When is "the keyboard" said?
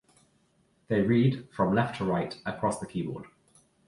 2.79-3.27